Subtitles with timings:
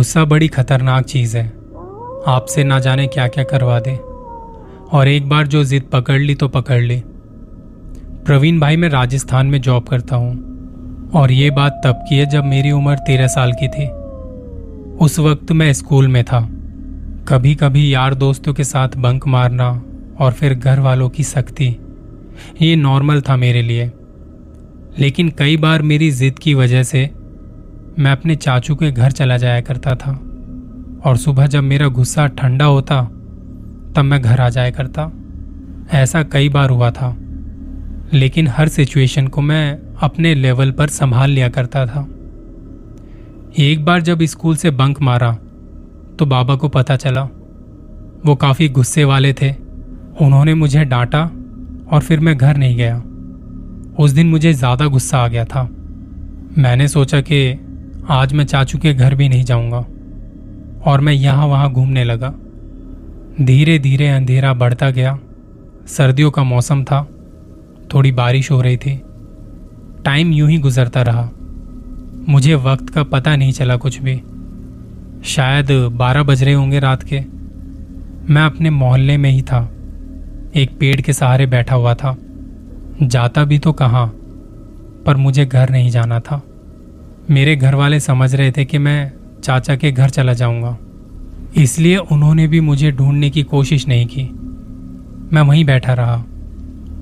[0.00, 1.46] गुस्सा बड़ी खतरनाक चीज़ है।
[2.26, 3.96] आपसे ना जाने क्या क्या करवा दे।
[4.96, 7.02] और एक बार जो जिद पकड़ ली तो पकड़ ली।
[8.26, 10.32] प्रवीण भाई, मैं राजस्थान में जॉब करता हूँ।
[11.10, 13.88] और ये बात तब की है जब मेरी उम्र तेरह साल की थी।
[15.04, 16.48] उस वक्त मैं स्कूल में था।
[17.28, 19.82] कभी कभी यार दोस्तों के साथ बंक मारना
[20.18, 21.76] और फिर घर वालों की सख्ती,
[22.62, 23.90] ये नॉर्मल था मेरे लिए।
[24.98, 27.10] लेकिन कई बार मेरी जिद की वजह से
[28.00, 30.12] मैं अपने चाचू के घर चला जाया करता था।
[31.04, 33.02] और सुबह जब मेरा गुस्सा ठंडा होता,
[33.96, 35.10] तब मैं घर आ जाया करता।
[35.92, 37.16] ऐसा कई बार हुआ था।
[38.12, 42.06] लेकिन हर सिचुएशन को मैं अपने लेवल पर संभाल लिया करता था।
[43.58, 45.32] एक बार जब स्कूल से बंक मारा
[46.18, 47.22] तो बाबा को पता चला।
[48.26, 49.50] वो काफ़ी गुस्से वाले थे।
[50.20, 51.22] उन्होंने मुझे डांटा
[51.92, 52.96] और फिर मैं घर नहीं गया।
[53.98, 55.62] उस दिन मुझे ज़्यादा गुस्सा आ गया था।
[56.58, 57.66] मैंने सोचा कि
[58.10, 59.86] आज मैं चाचू के घर भी नहीं जाऊँगा।
[60.90, 62.34] और मैं यहाँ वहाँ घूमने लगा।
[63.44, 65.18] धीरे धीरे अंधेरा बढ़ता गया।
[65.86, 67.08] सर्दियों का मौसम था।
[67.94, 69.02] थोड़ी बारिश हो रही थी।
[70.04, 71.30] टाइम यूँ ही गुजरता रहा।
[72.28, 74.22] मुझे वक्त का पता नहीं चला कुछ भी।
[75.24, 77.20] शायद बारह बज रहे होंगे रात के।
[78.32, 79.70] मैं अपने मोहल्ले में ही था।
[80.56, 82.16] एक पेड़ के सहारे बैठा हुआ था।
[83.02, 84.06] जाता भी तो कहाँ,
[85.06, 86.42] पर मुझे घर नहीं जाना था।
[87.30, 89.12] मेरे घर वाले समझ रहे थे कि मैं
[89.44, 90.76] चाचा के घर चला जाऊँगा।
[91.56, 94.22] इसलिए उन्होंने भी मुझे ढूँढने की कोशिश नहीं की।
[95.32, 96.24] मैं वहीं बैठा रहा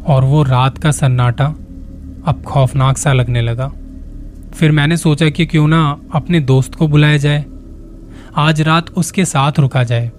[0.07, 1.47] और वो रात का सन्नाटा
[2.27, 3.73] अब खौफनाक सा लगने लगा।
[4.55, 7.45] फिर मैंने सोचा कि क्यों ना अपने दोस्त को बुलाया जाए।
[8.37, 10.11] आज रात उसके साथ रुका जाए।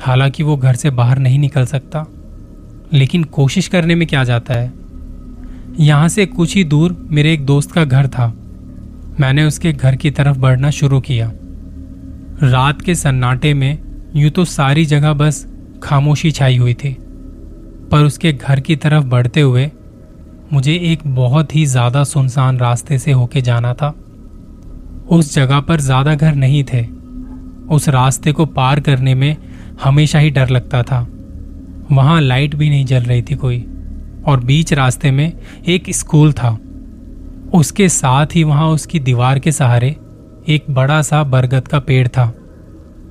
[0.00, 2.06] हालाँकि वो घर से बाहर नहीं निकल सकता,
[2.92, 4.72] लेकिन कोशिश करने में क्या जाता है?
[5.80, 8.34] यहाँ से कुछ ही दूर मेरे एक दोस्त का घर था।
[9.20, 11.30] मैंने उसके घर की तरफ़ बढ़ना शुरू किया।
[12.42, 13.78] रात के सन्नाटे में
[14.16, 15.46] यूँ तो सारी जगह बस
[15.82, 16.92] खामोशी छाई हुई थी,
[17.90, 19.70] पर उसके घर की तरफ़ बढ़ते हुए
[20.52, 23.88] मुझे एक बहुत ही ज़्यादा सुनसान रास्ते से होके जाना था।
[25.08, 26.82] उस जगह पर ज़्यादा घर नहीं थे।
[27.66, 29.36] उस रास्ते को पार करने में
[29.82, 31.00] हमेशा ही डर लगता था।
[31.92, 33.58] वहाँ लाइट भी नहीं जल रही थी कोई,
[34.26, 35.32] और बीच रास्ते में
[35.68, 36.58] एक स्कूल था।
[37.54, 39.88] उसके साथ ही वहाँ उसकी दीवार के सहारे
[40.48, 42.32] एक बड़ा सा बरगद का पेड़ था,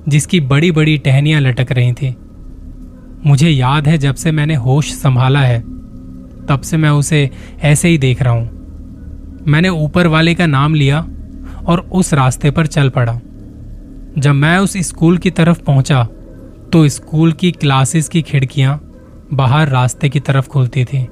[0.08, 2.14] जिसकी बड़ी बड़ी टहनियाँ लटक रही थी।
[3.26, 5.60] मुझे याद है जब से मैंने होश संभाला है,
[6.46, 11.00] तब से मैं उसे ऐसे ही देख रहा हूँ। मैंने ऊपर वाले का नाम लिया
[11.66, 13.20] और उस रास्ते पर चल पड़ा।
[14.18, 16.02] जब मैं उस स्कूल की तरफ़ पहुँचा
[16.72, 18.80] तो स्कूल की क्लासेस की खिड़कियाँ
[19.32, 21.06] बाहर रास्ते की तरफ़ खुलती थी।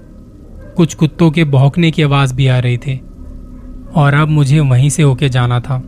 [0.77, 3.01] कुछ कुत्तों के भौंकने की आवाज़ भी आ रही थी।
[3.97, 5.83] और अब मुझे वहीं से होके जाना था।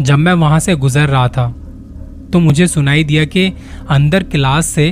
[0.00, 1.48] जब मैं वहाँ से गुजर रहा था
[2.32, 3.52] तो मुझे सुनाई दिया कि
[3.88, 4.90] अंदर क्लास से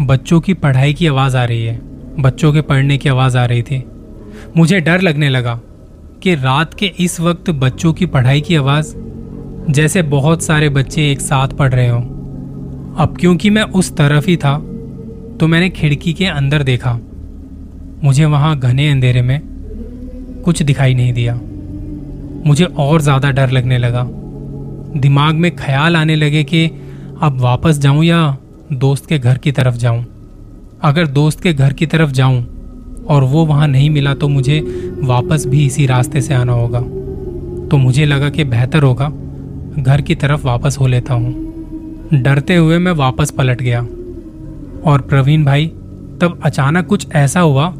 [0.00, 1.80] बच्चों की पढ़ाई की आवाज़ आ रही है,
[2.20, 3.82] बच्चों के पढ़ने की आवाज़ आ रही थी।
[4.56, 5.60] मुझे डर लगने लगा
[6.22, 8.94] कि रात के इस वक्त बच्चों की पढ़ाई की आवाज़,
[9.70, 12.02] जैसे बहुत सारे बच्चे एक साथ पढ़ रहे हों।
[12.96, 14.56] अब क्योंकि मैं उस तरफ़ ही था
[15.40, 16.98] तो मैंने खिड़की के अंदर देखा।
[18.04, 19.40] मुझे वहाँ घने अंधेरे में
[20.44, 21.34] कुछ दिखाई नहीं दिया।
[22.46, 24.06] मुझे और ज़्यादा डर लगने लगा।
[25.00, 26.66] दिमाग में ख्याल आने लगे कि
[27.22, 28.36] अब वापस जाऊँ या
[28.72, 30.04] दोस्त के घर की तरफ़ जाऊँ।
[30.82, 32.44] अगर दोस्त के घर की तरफ़ जाऊँ
[33.08, 34.60] और वो वहाँ नहीं मिला तो मुझे
[35.02, 36.80] वापस भी इसी रास्ते से आना होगा।
[37.68, 39.08] तो मुझे लगा कि बेहतर होगा,
[39.78, 43.80] घर की तरफ़ वापस हो लेता हूँ। डरते हुए मैं वापस पलट गया।
[44.90, 45.66] और प्रवीण भाई,
[46.20, 47.74] तब अचानक कुछ ऐसा हुआ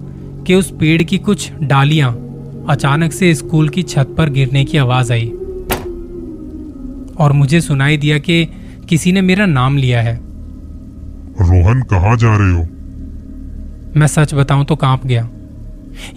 [0.47, 2.24] कि उस पेड़ की कुछ डालियाँ
[2.69, 5.29] अचानक से स्कूल की छत पर गिरने की आवाज़ आई
[7.19, 8.45] और मुझे सुनाई दिया कि
[8.89, 10.15] किसी ने मेरा नाम लिया है।
[11.41, 12.63] रोहन कहाँ जा रहे हो?
[13.97, 15.29] मैं सच बताऊँ तो काँप गया।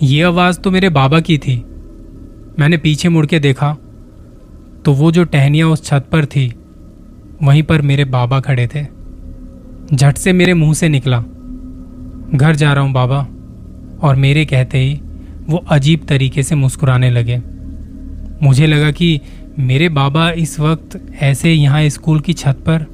[0.04, 1.56] ये आवाज़ तो मेरे बाबा की थी।
[2.60, 3.78] मैंने पीछे मुड़ के देखा
[4.86, 6.48] तो वो जो टहनिया उस छत पर थी
[7.44, 8.86] वहीं पर मेरे बाबा खड़े थे।
[9.96, 11.20] झट से मेरे मुँह से निकला
[12.34, 13.28] घर जा रहा हूँ बाबा
[14.08, 15.02] और मेरे कहते ही
[15.50, 17.42] वो अजीब तरीके से मुस्कुराने लगे।
[18.44, 19.22] मुझे लगा कि
[19.60, 22.86] मेरे बाबा इस वक्त ऐसे यहाँ स्कूल की छत पर?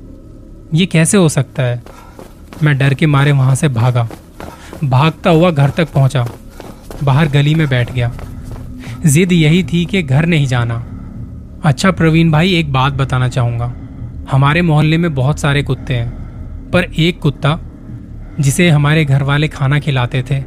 [0.73, 1.83] ये कैसे हो सकता है?
[2.63, 4.09] मैं डर के मारे वहाँ से भागा।
[4.83, 6.27] भागता हुआ घर तक पहुँचा।
[7.03, 8.11] बाहर गली में बैठ गया।
[9.05, 10.85] जिद यही थी कि घर नहीं जाना।
[11.63, 13.73] अच्छा प्रवीण भाई, एक बात बताना चाहूँगा।
[14.31, 16.09] हमारे मोहल्ले में बहुत सारे कुत्ते हैं,
[16.71, 17.59] पर एक कुत्ता,
[18.39, 20.39] जिसे हमारे घर वाले खाना खिलाते थे,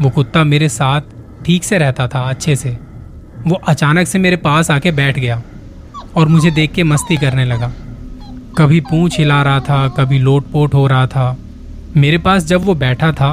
[0.00, 1.00] वो कुत्ता मेरे साथ
[1.48, 2.70] ठीक से रहता था, अच्छे से।
[3.46, 5.42] वो अचानक से मेरे पास आके बैठ गया
[6.16, 7.70] और मुझे देख के मस्ती करने लगा।
[8.58, 11.36] कभी पूंछ हिला रहा था, कभी लोटपोट हो रहा था।
[11.96, 13.32] मेरे पास जब वो बैठा था,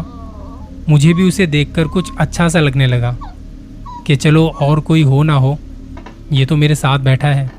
[0.90, 3.16] मुझे भी उसे देखकर कुछ अच्छा सा लगने लगा
[4.08, 5.58] कि चलो और कोई हो ना हो,
[6.32, 7.52] ये तो मेरे साथ बैठा है।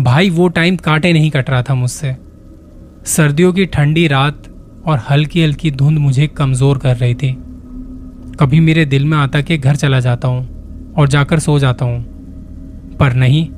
[0.00, 2.16] भाई, वो टाइम कांटे नहीं कट रहा था मुझसे।
[3.06, 4.42] सर्दियों की ठंडी रात
[4.86, 7.36] और हल्की हल्की धुंध मुझे कमज़ोर कर रही थी।
[8.40, 12.96] कभी मेरे दिल में आता कि घर चला जाता हूँ और जाकर सो जाता हूँ।
[12.96, 13.48] पर नहीं,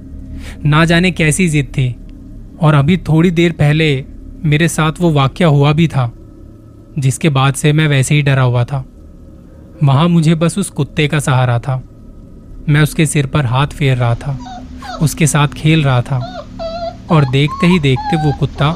[0.65, 1.95] ना जाने कैसी जिद थी।
[2.63, 4.05] और अभी थोड़ी देर पहले
[4.45, 6.13] मेरे साथ वो वाक्य हुआ भी था,
[6.99, 8.85] जिसके बाद से मैं वैसे ही डरा हुआ था।
[9.83, 11.83] वहाँ मुझे बस उस कुत्ते का सहारा था।
[12.69, 14.39] मैं उसके सिर पर हाथ फेर रहा था,
[15.03, 16.19] उसके साथ खेल रहा था,
[17.11, 18.75] और देखते ही देखते वो कुत्ता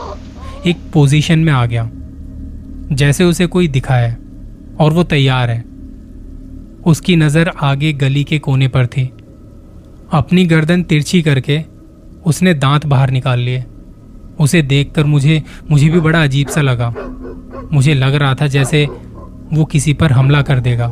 [0.66, 1.90] एक पोजीशन में आ गया,
[2.92, 4.18] जैसे उसे कोई दिखा है
[4.80, 5.71] और वो तैयार है।
[6.86, 9.10] उसकी नज़र आगे गली के कोने पर थी।
[10.12, 11.60] अपनी गर्दन तिरछी करके
[12.26, 13.64] उसने दांत बाहर निकाल लिए।
[14.40, 16.92] उसे देखकर मुझे मुझे भी बड़ा अजीब सा लगा।
[17.72, 18.84] मुझे लग रहा था जैसे
[19.52, 20.88] वो किसी पर हमला कर देगा।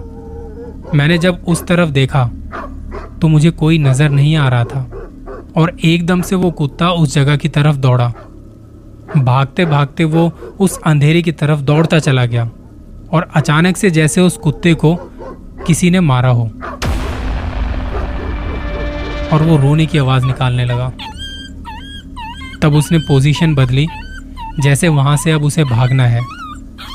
[0.94, 2.24] मैंने जब उस तरफ़ देखा
[3.20, 4.80] तो मुझे कोई नज़र नहीं आ रहा था
[5.56, 8.12] और एकदम से वो कुत्ता उस जगह की तरफ़ दौड़ा।
[9.16, 12.50] भागते भागते वो उस अंधेरे की तरफ़ दौड़ता चला गया
[13.12, 14.94] और अचानक से जैसे उस कुत्ते को
[15.70, 16.42] किसी ने मारा हो।
[19.32, 20.92] और वो रोने की आवाज़ निकालने लगा।
[22.62, 23.86] तब उसने पोजीशन बदली,
[24.60, 26.20] जैसे वहाँ से अब उसे भागना है,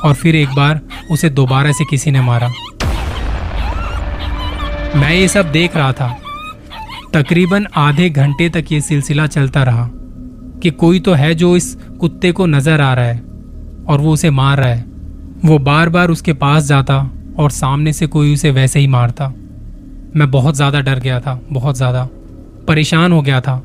[0.05, 0.81] और फिर एक बार
[1.11, 2.47] उसे दोबारा से किसी ने मारा।
[4.95, 6.17] मैं ये सब देख रहा था।
[7.13, 9.89] तकरीबन आधे घंटे तक ये सिलसिला चलता रहा,
[10.63, 13.23] कि कोई तो है जो इस कुत्ते को नज़र आ रहा है,
[13.89, 14.85] और वो उसे मार रहा है।
[15.45, 16.93] वो बार बार उसके पास जाता
[17.39, 19.27] और सामने से कोई उसे वैसे ही मारता।
[20.15, 22.07] मैं बहुत ज़्यादा डर गया था, बहुत ज़्यादा।
[22.67, 23.61] परेशान हो गया था।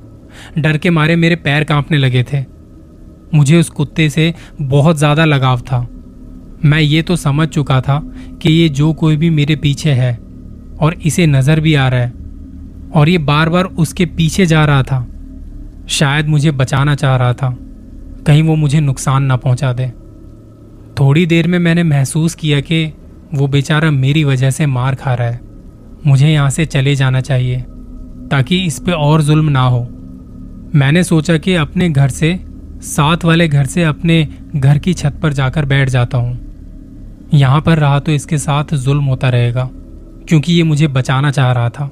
[0.58, 2.44] डर के मारे मेरे पैर कांपने लगे थे।
[3.34, 5.86] मुझे उस कुत्ते से बहुत ज़्यादा लगाव था।
[6.64, 8.00] मैं ये तो समझ चुका था
[8.42, 10.14] कि ये जो कोई भी मेरे पीछे है
[10.80, 12.12] और इसे नज़र भी आ रहा है
[12.94, 15.06] और ये बार बार उसके पीछे जा रहा था।
[15.88, 17.56] शायद मुझे बचाना चाह रहा था।
[18.26, 19.86] कहीं वो मुझे नुकसान ना पहुँचा दे।
[21.00, 22.84] थोड़ी देर में मैंने महसूस किया कि
[23.32, 25.40] वो बेचारा मेरी वजह से मार खा रहा है।
[26.06, 27.60] मुझे यहाँ से चले जाना चाहिए,
[28.30, 29.80] ताकि इस पर और जुल्म ना हो।
[30.74, 32.38] मैंने सोचा कि अपने घर से,
[32.84, 37.78] साथ वाले घर से अपने घर की छत पर जाकर बैठ जाता हूँ। यहाँ पर
[37.78, 39.68] रहा तो इसके साथ जुल्म होता रहेगा,
[40.28, 41.90] क्योंकि ये मुझे बचाना चाह रहा था।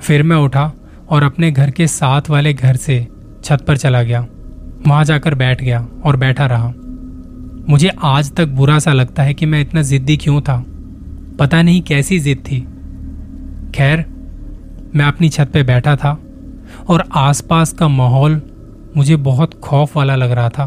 [0.00, 0.70] फिर मैं उठा
[1.08, 3.06] और अपने घर के साथ वाले घर से
[3.44, 4.26] छत पर चला गया।
[4.86, 6.72] वहाँ जाकर बैठ गया और बैठा रहा।
[7.68, 10.64] मुझे आज तक बुरा सा लगता है कि मैं इतना जिद्दी क्यों था?
[11.38, 12.60] पता नहीं कैसी जिद थी।
[13.74, 13.98] खैर,
[14.94, 16.22] मैं अपनी छत पे बैठा था
[16.88, 18.42] और आसपास का माहौल
[18.96, 20.66] मुझे बहुत खौफ वाला लग रहा था।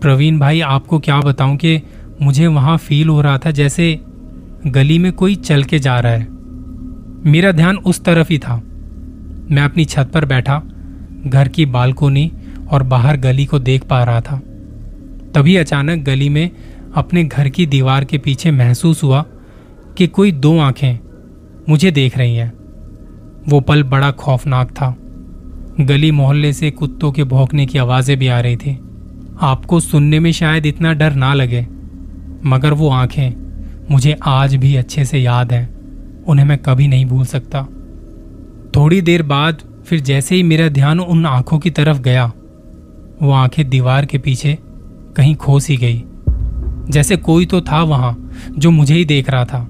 [0.00, 1.82] प्रवीण भाई, आपको क्या बताऊँ कि
[2.22, 4.00] मुझे वहाँ फील हो रहा था जैसे
[4.66, 6.28] गली में कोई चल के जा रहा है।
[7.30, 8.56] मेरा ध्यान उस तरफ़ ही था।
[9.50, 10.62] मैं अपनी छत पर बैठा,
[11.26, 12.32] घर की बालकोनी
[12.70, 14.40] और बाहर गली को देख पा रहा था।
[15.34, 16.50] तभी अचानक गली में
[16.94, 19.24] अपने घर की दीवार के पीछे महसूस हुआ
[19.98, 20.98] कि कोई दो आँखें
[21.68, 22.52] मुझे देख रही हैं।
[23.48, 24.94] वो पल बड़ा खौफनाक था।
[25.80, 28.78] गली मोहल्ले से कुत्तों के भौंकने की आवाज़ें भी आ रही थी।
[29.40, 31.66] आपको सुनने में शायद इतना डर ना लगे,
[32.44, 35.68] मगर वो आँखें मुझे आज भी अच्छे से याद हैं।
[36.24, 37.62] उन्हें मैं कभी नहीं भूल सकता।
[38.76, 42.26] थोड़ी देर बाद फिर जैसे ही मेरा ध्यान उन आँखों की तरफ़ गया,
[43.22, 44.58] वो आँखें दीवार के पीछे
[45.16, 46.02] कहीं खो सी गई।
[46.90, 49.68] जैसे कोई तो था वहाँ, जो मुझे ही देख रहा था,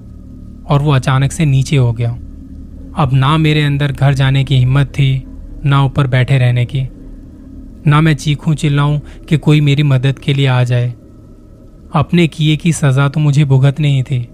[0.69, 2.09] और वो अचानक से नीचे हो गया।
[2.97, 5.23] अब ना मेरे अंदर घर जाने की हिम्मत थी,
[5.65, 6.87] ना ऊपर बैठे रहने की।
[7.87, 10.93] ना मैं चीखूं चिल्लाऊं कि कोई मेरी मदद के लिए आ जाए।
[11.93, 14.29] अपने किए की सजा तो मुझे भुगतनी ही थी,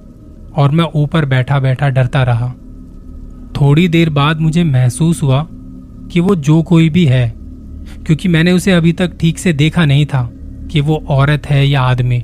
[0.56, 2.54] और मैं ऊपर बैठा बैठा डरता रहा।
[3.62, 5.48] थोड़ी देर बाद मुझे महसूस हुआ
[6.12, 7.34] कि वो जो कोई भी है,
[8.06, 10.32] क्योंकि मैंने उसे अभी तक ठीक से देखा नहीं था।
[10.72, 12.24] कि वो औरत है या आदमी।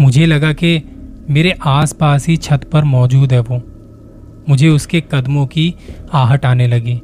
[0.00, 0.82] मुझे लगा कि
[1.30, 3.62] मेरे आसपास ही छत पर मौजूद है वो।
[4.48, 5.74] मुझे उसके कदमों की
[6.12, 7.00] आहट आने लगी।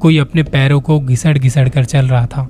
[0.00, 2.42] कोई अपने पैरों को घिसड़ घिसड़ कर चल रहा था।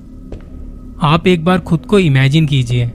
[1.03, 2.93] आप एक बार खुद को इमेजिन कीजिए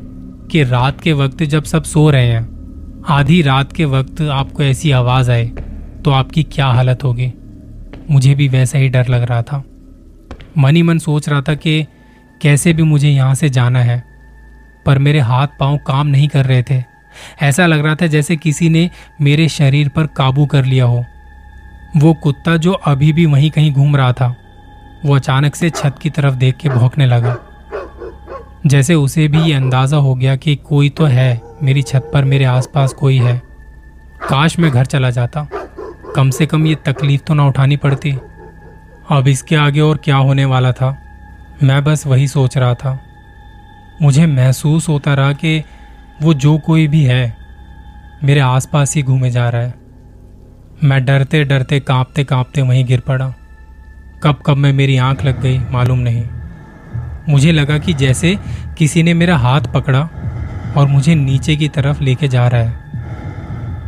[0.52, 4.92] कि रात के वक्त जब सब सो रहे हैं, आधी रात के वक्त आपको ऐसी
[4.92, 5.46] आवाज़ आए
[6.06, 7.34] तो आपकी क्या हालत होगी?
[8.12, 9.64] मुझे भी वैसा ही डर लग रहा था।
[10.58, 11.86] मन ही मन सोच रहा था कि
[12.42, 14.09] कैसे भी मुझे यहाँ से जाना है।
[14.90, 16.84] पर मेरे हाथ पाँव काम नहीं कर रहे थे।
[17.42, 18.90] ऐसा लग रहा था जैसे किसी ने
[19.22, 21.06] मेरे शरीर पर काबू कर लिया हो।
[21.98, 24.36] वो कुत्ता जो अभी भी वहीं कहीं घूम रहा था,
[25.06, 27.38] वो अचानक से छत की तरफ़ देख के भौंकने लगा।
[28.66, 32.46] जैसे उसे भी ये अंदाज़ा हो गया कि कोई तो है, मेरी छत पर मेरे
[32.46, 33.42] आसपास कोई है।
[34.30, 35.48] काश मैं घर चला जाता।
[36.16, 38.12] कम से कम ये तकलीफ़ तो ना उठानी पड़ती।
[39.10, 40.98] अब इसके आगे और क्या होने वाला था?
[41.64, 43.09] मैं बस वही सोच रहा था।
[44.02, 45.64] मुझे महसूस होता रहा कि
[46.22, 47.38] वो जो कोई भी है,
[48.24, 49.74] मेरे आसपास ही घूमे जा रहा है।
[50.84, 53.34] मैं डरते डरते कांपते कांपते वहीं गिर पड़ा।
[54.24, 56.24] कब कब में मेरी आँख लग गई, मालूम नहीं।
[57.30, 58.40] मुझे लगा कि जैसे
[58.78, 60.10] किसी ने मेरा हाथ पकड़ा
[60.78, 62.80] और मुझे नीचे की तरफ़ लेके जा रहा है।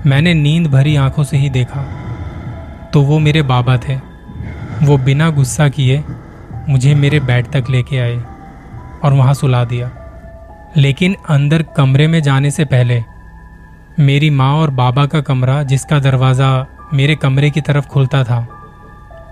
[0.06, 1.82] मैंने नींद भरी आँखों से ही देखा।
[2.94, 3.96] तो वो मेरे बाबा थे।
[4.84, 6.04] वो बिना गुस्सा किए
[6.70, 8.24] मुझे मेरे बेड तक लेके आए
[9.04, 9.92] और वहाँ सुला दिया।
[10.78, 13.04] लेकिन अंदर कमरे में जाने से पहले,
[14.00, 18.40] मेरी माँ और बाबा का कमरा जिसका दरवाज़ा मेरे कमरे की तरफ़ खुलता था,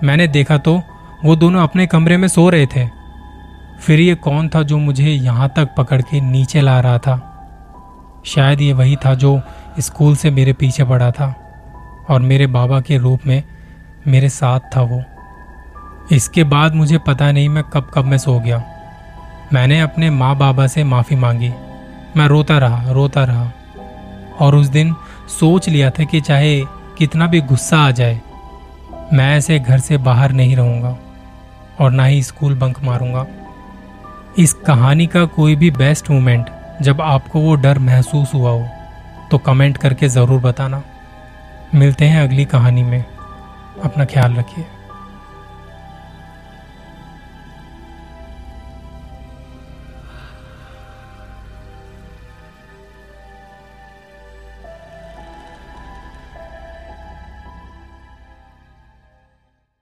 [0.04, 0.82] मैंने देखा तो
[1.26, 2.88] वो दोनों अपने कमरे में सो रहे थे।
[3.80, 7.26] फिर ये कौन था जो मुझे यहाँ तक पकड़ के नीचे ला रहा था?
[8.26, 9.40] शायद ये वही था जो
[9.80, 11.34] स्कूल से मेरे पीछे पड़ा था
[12.10, 13.44] और मेरे बाबा के रूप में
[14.08, 15.02] मेरे साथ था वो।
[16.12, 18.64] इसके बाद मुझे पता नहीं मैं कब कब में सो गया।
[19.54, 21.52] मैंने अपने माँ बाबा से माफ़ी मांगी।
[22.18, 23.52] मैं रोता रहा रोता रहा।
[24.40, 24.94] और उस दिन
[25.30, 26.60] सोच लिया था कि चाहे
[26.98, 28.20] कितना भी गुस्सा आ जाए,
[29.14, 30.96] मैं ऐसे घर से बाहर नहीं रहूँगा
[31.80, 33.26] और ना ही स्कूल बंक मारूँगा।
[34.38, 36.50] इस कहानी का कोई भी बेस्ट मोमेंट
[36.82, 38.68] जब आपको वो डर महसूस हुआ हो
[39.32, 40.82] तो कमेंट करके ज़रूर बताना।
[41.76, 43.04] मिलते हैं अगली कहानी में।
[43.84, 44.66] अपना ख्याल रखिए।